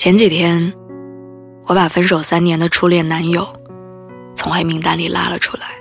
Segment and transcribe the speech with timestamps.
[0.00, 0.72] 前几天，
[1.66, 3.46] 我把分手三年的初恋男友
[4.34, 5.74] 从黑名单里拉了出来。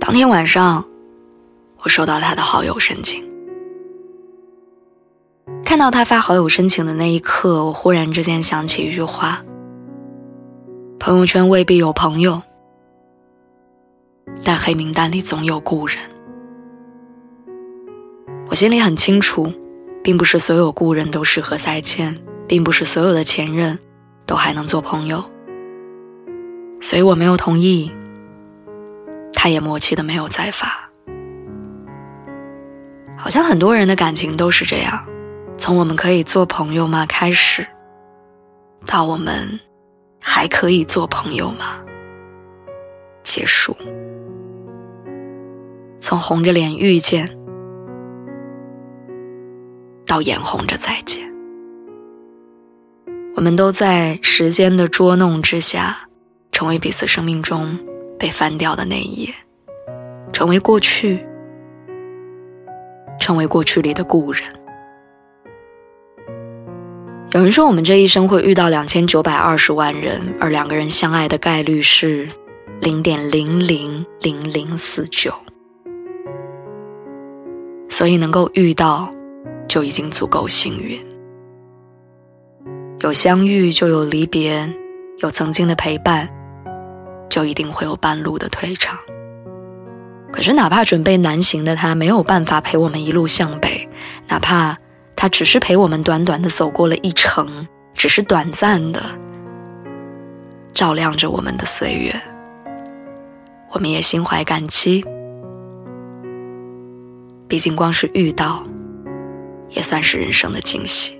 [0.00, 0.84] 当天晚上，
[1.84, 3.24] 我收到他的好友申请。
[5.64, 9.40] 看到他发好友申请的那一刻，我忽然之间想起一句话：
[10.98, 12.42] 朋友圈未必有朋友，
[14.42, 15.96] 但黑名单里总有故人。
[18.50, 19.46] 我心里很清楚，
[20.02, 22.20] 并不是所有故人都适合再见。
[22.48, 23.78] 并不是所有的前任
[24.24, 25.22] 都还能做朋友，
[26.80, 27.92] 所以我没有同意，
[29.34, 30.88] 他也默契的没有再发。
[33.18, 35.04] 好像很多人的感情都是这样，
[35.58, 37.66] 从我们可以做朋友吗开始，
[38.86, 39.60] 到我们
[40.20, 41.80] 还可以做朋友吗
[43.22, 43.76] 结束，
[46.00, 47.28] 从红着脸遇见，
[50.06, 51.27] 到眼红着再见。
[53.38, 56.08] 我们都在时间的捉弄之下，
[56.50, 57.78] 成为彼此生命中
[58.18, 59.34] 被翻掉的那一页，
[60.32, 61.24] 成为过去，
[63.20, 64.42] 成为过去里的故人。
[67.30, 72.26] 有人说，我们这一生会遇到两千九百二十万人，而两个人相爱的概率是
[72.80, 75.32] 零点零零零零四九，
[77.88, 79.08] 所以能够遇到，
[79.68, 80.98] 就已经足够幸运。
[83.00, 84.68] 有相遇就有离别，
[85.18, 86.28] 有曾经的陪伴，
[87.30, 88.98] 就一定会有半路的退场。
[90.32, 93.88] 可是，哪怕准备南行的他没有办法陪我们一路向北，
[94.26, 94.76] 哪怕
[95.14, 99.00] 他只是陪我们短短的走过了一程，只是短暂的
[100.72, 102.14] 照亮着我们的岁月，
[103.70, 105.04] 我们也心怀感激。
[107.46, 108.62] 毕竟，光是遇到，
[109.70, 111.14] 也算是人生的惊喜。《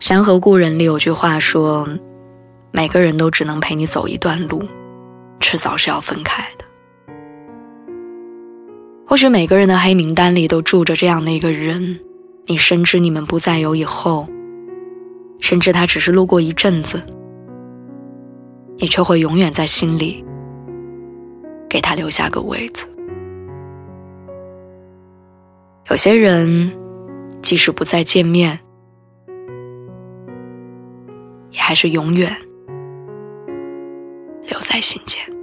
[0.00, 1.86] 山河故人》里有句话说
[2.72, 4.66] ：“每个人都只能陪你走一段路，
[5.40, 6.64] 迟早是要分开的。”
[9.06, 12.00] 或许每个人的黑名单里都住着这样的一个人，
[12.46, 14.26] 你深知你们不再有以后，
[15.38, 17.02] 甚至他只是路过一阵子，
[18.78, 20.24] 你却会永远在心里
[21.68, 22.88] 给他留下个位子。
[25.90, 26.72] 有些人，
[27.42, 28.58] 即使不再见面。
[31.50, 32.34] 也还是永远
[34.48, 35.39] 留在心间。